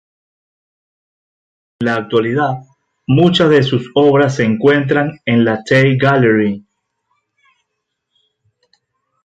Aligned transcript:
En 1.77 1.85
la 1.85 1.95
actualidad, 1.97 2.63
muchas 3.05 3.51
de 3.51 3.61
sus 3.61 3.91
obras 3.93 4.37
se 4.37 4.43
encuentran 4.43 5.19
en 5.27 5.45
la 5.45 5.57
Tate 5.57 5.95
Gallery. 5.95 6.65